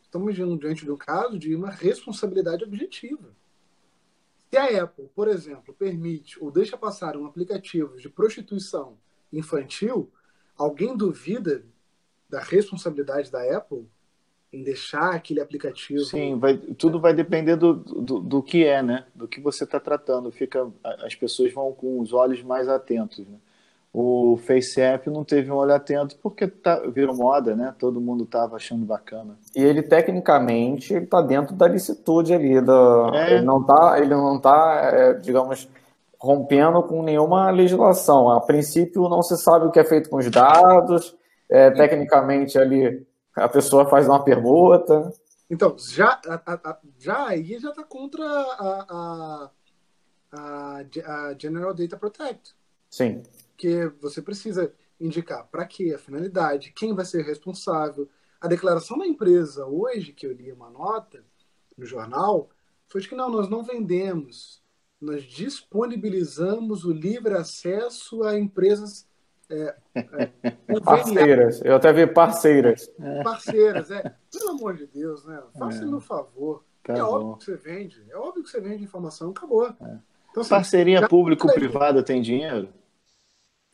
Estamos 0.02 0.34
diante 0.34 0.84
de 0.84 0.90
um 0.90 0.96
caso 0.96 1.38
de 1.38 1.54
uma 1.54 1.70
responsabilidade 1.70 2.64
objetiva. 2.64 3.28
Se 4.48 4.56
a 4.56 4.84
Apple, 4.84 5.10
por 5.14 5.28
exemplo, 5.28 5.74
permite 5.74 6.42
ou 6.42 6.50
deixa 6.50 6.76
passar 6.76 7.16
um 7.16 7.26
aplicativo 7.26 7.98
de 7.98 8.08
prostituição 8.08 8.96
infantil, 9.32 10.10
alguém 10.56 10.96
duvida 10.96 11.64
da 12.30 12.40
responsabilidade 12.40 13.30
da 13.30 13.56
Apple 13.56 13.86
em 14.54 14.62
deixar 14.62 15.14
aquele 15.14 15.40
aplicativo. 15.40 16.04
Sim, 16.04 16.38
vai, 16.38 16.56
tudo 16.56 17.00
vai 17.00 17.12
depender 17.12 17.56
do, 17.56 17.74
do, 17.74 18.20
do 18.20 18.42
que 18.42 18.64
é, 18.64 18.82
né? 18.82 19.04
Do 19.14 19.26
que 19.26 19.40
você 19.40 19.64
está 19.64 19.80
tratando. 19.80 20.30
Fica, 20.30 20.66
as 21.02 21.14
pessoas 21.14 21.52
vão 21.52 21.72
com 21.72 22.00
os 22.00 22.12
olhos 22.12 22.42
mais 22.42 22.68
atentos. 22.68 23.18
Né? 23.18 23.36
O 23.92 24.36
FaceApp 24.38 25.08
não 25.10 25.24
teve 25.24 25.50
um 25.50 25.56
olho 25.56 25.74
atento 25.74 26.16
porque 26.22 26.46
tá, 26.46 26.80
virou 26.86 27.16
moda, 27.16 27.56
né? 27.56 27.74
Todo 27.78 28.00
mundo 28.00 28.24
estava 28.24 28.56
achando 28.56 28.84
bacana. 28.84 29.36
E 29.56 29.62
ele, 29.62 29.82
tecnicamente, 29.82 30.94
está 30.94 31.20
dentro 31.20 31.54
da 31.54 31.66
licitude 31.66 32.32
ali. 32.32 32.60
Do, 32.60 33.14
é. 33.14 33.34
Ele 33.34 33.44
não 33.44 33.60
está, 33.60 33.98
ele 33.98 34.14
não 34.14 34.38
tá, 34.40 34.90
é, 34.92 35.14
digamos, 35.14 35.68
rompendo 36.18 36.82
com 36.82 37.02
nenhuma 37.02 37.50
legislação. 37.50 38.30
A 38.30 38.40
princípio, 38.40 39.08
não 39.08 39.22
se 39.22 39.36
sabe 39.36 39.66
o 39.66 39.70
que 39.70 39.80
é 39.80 39.84
feito 39.84 40.08
com 40.08 40.16
os 40.16 40.30
dados. 40.30 41.16
É, 41.48 41.70
tecnicamente, 41.70 42.58
ali, 42.58 43.06
a 43.34 43.48
pessoa 43.48 43.86
faz 43.86 44.06
uma 44.06 44.22
permuta. 44.22 45.12
Então, 45.50 45.76
já, 45.78 46.20
a, 46.26 46.70
a, 46.70 46.78
já 46.98 47.28
aí 47.28 47.58
já 47.58 47.70
está 47.70 47.84
contra 47.84 48.24
a, 48.24 49.50
a, 50.30 50.78
a 51.06 51.34
General 51.38 51.74
Data 51.74 51.96
Protect. 51.96 52.54
Sim 52.90 53.22
que 53.56 53.86
você 54.00 54.20
precisa 54.20 54.72
indicar 55.00 55.46
para 55.46 55.66
que 55.66 55.92
a 55.92 55.98
finalidade, 55.98 56.72
quem 56.72 56.94
vai 56.94 57.04
ser 57.04 57.24
responsável. 57.24 58.08
A 58.40 58.48
declaração 58.48 58.98
da 58.98 59.06
empresa 59.06 59.66
hoje, 59.66 60.12
que 60.12 60.26
eu 60.26 60.32
li 60.32 60.52
uma 60.52 60.70
nota 60.70 61.24
no 61.76 61.84
jornal, 61.86 62.50
foi 62.86 63.00
de 63.00 63.08
que 63.08 63.14
não, 63.14 63.30
nós 63.30 63.48
não 63.48 63.62
vendemos, 63.62 64.62
nós 65.00 65.22
disponibilizamos 65.24 66.84
o 66.84 66.92
livre 66.92 67.34
acesso 67.34 68.22
a 68.22 68.38
empresas 68.38 69.06
é, 69.50 69.76
é, 69.94 70.80
parceiras. 70.80 71.60
Eu 71.64 71.76
até 71.76 71.92
vi 71.92 72.06
parceiras. 72.06 72.90
Parceiras, 73.22 73.90
é. 73.90 74.14
Pelo 74.32 74.50
amor 74.50 74.76
de 74.76 74.86
Deus, 74.86 75.24
né? 75.24 75.42
Faça-me 75.58 75.92
é. 75.92 75.94
um 75.94 76.00
favor. 76.00 76.64
Tá 76.82 76.94
é 76.94 76.96
bom. 76.96 77.02
óbvio 77.02 77.36
que 77.36 77.44
você 77.44 77.56
vende. 77.56 78.04
É 78.10 78.16
óbvio 78.16 78.42
que 78.42 78.50
você 78.50 78.60
vende 78.60 78.84
informação, 78.84 79.30
acabou. 79.30 79.66
É. 79.66 79.98
Então, 80.30 80.40
assim, 80.40 80.50
Parceria 80.50 81.08
público-privada 81.08 82.02
tem 82.02 82.20
dinheiro? 82.20 82.68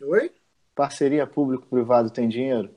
Oi? 0.02 0.32
Parceria 0.74 1.26
público-privado 1.26 2.10
tem 2.10 2.28
dinheiro? 2.28 2.70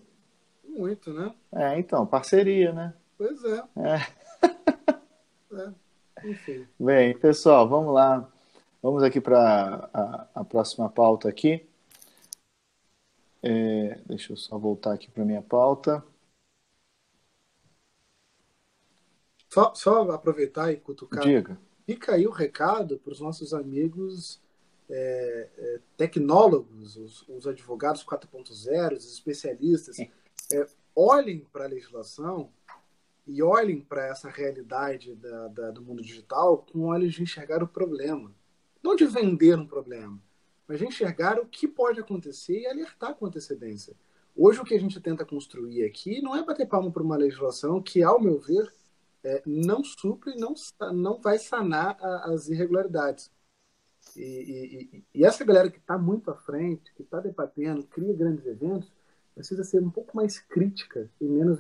Muito, 0.64 1.14
né? 1.14 1.34
É, 1.54 1.78
então, 1.78 2.06
parceria, 2.06 2.72
né? 2.72 2.94
Pois 3.18 3.44
é. 3.44 3.64
É. 3.78 4.00
é. 5.54 5.74
Enfim. 6.26 6.68
Bem, 6.80 7.18
pessoal, 7.18 7.68
vamos 7.68 7.94
lá. 7.94 8.28
Vamos 8.82 9.04
aqui 9.04 9.22
para 9.22 9.90
a, 9.94 10.28
a, 10.36 10.44
próxima 10.44 10.90
pauta 10.90 11.30
aqui. 11.30 11.66
É, 13.44 14.00
deixa 14.06 14.32
eu 14.32 14.38
só 14.38 14.58
voltar 14.58 14.94
aqui 14.94 15.12
para 15.12 15.26
minha 15.26 15.42
pauta. 15.42 16.04
Só, 19.50 19.76
só 19.76 20.10
aproveitar 20.12 20.72
e 20.72 20.78
cutucar. 20.78 21.24
Diga. 21.24 21.60
Fica 21.86 22.16
aí 22.16 22.26
o 22.26 22.32
recado 22.32 22.98
para 22.98 23.12
os 23.12 23.20
nossos 23.20 23.54
amigos 23.54 24.42
é, 24.90 25.50
é, 25.58 25.80
tecnólogos, 25.98 26.96
os, 26.96 27.28
os, 27.28 27.46
advogados 27.46 28.04
4.0, 28.06 28.98
os 28.98 29.14
especialistas, 29.14 30.00
é, 30.00 30.68
olhem 30.96 31.46
para 31.52 31.66
a 31.66 31.68
legislação 31.68 32.50
e 33.28 33.44
olhem 33.44 33.82
para 33.82 34.08
essa 34.08 34.30
realidade 34.30 35.16
da, 35.16 35.48
da, 35.50 35.72
do 35.72 35.82
mundo 35.82 36.02
digital 36.02 36.66
com 36.72 36.86
olhos 36.86 37.14
de 37.14 37.24
enxergar 37.24 37.62
o 37.62 37.68
problema. 37.68 38.34
Não 38.82 38.96
de 38.96 39.06
vender 39.06 39.58
um 39.58 39.68
problema, 39.68 40.20
mas 40.68 40.82
enxergar 40.82 41.40
o 41.40 41.46
que 41.46 41.68
pode 41.68 42.00
acontecer 42.00 42.62
e 42.62 42.68
alertar 42.68 43.16
com 43.16 43.26
antecedência. 43.26 43.96
Hoje, 44.36 44.60
o 44.60 44.64
que 44.64 44.74
a 44.74 44.80
gente 44.80 45.00
tenta 45.00 45.26
construir 45.26 45.84
aqui 45.86 46.22
não 46.22 46.36
é 46.36 46.44
bater 46.44 46.68
palma 46.68 46.92
para 46.92 47.04
uma 47.04 47.18
legislação 47.18 47.82
que, 47.82 48.02
ao 48.02 48.20
meu 48.20 48.40
ver, 48.40 48.74
é, 49.24 49.42
não 49.46 49.84
supre, 49.84 50.36
não, 50.36 50.54
não 50.94 51.22
vai 51.22 51.38
sanar 51.38 51.98
a, 52.02 52.32
as 52.32 52.50
irregularidades. 52.50 53.32
E, 54.16 54.22
e, 54.22 55.04
e 55.14 55.26
essa 55.26 55.46
galera 55.46 55.70
que 55.70 55.78
está 55.78 55.98
muito 55.98 56.30
à 56.30 56.36
frente, 56.36 56.94
que 56.94 57.04
está 57.04 57.20
debatendo, 57.20 57.86
cria 57.86 58.14
grandes 58.14 58.46
eventos, 58.46 58.92
precisa 59.34 59.64
ser 59.64 59.82
um 59.82 59.90
pouco 59.90 60.16
mais 60.16 60.40
crítica 60.40 61.10
e 61.22 61.26
menos 61.26 61.60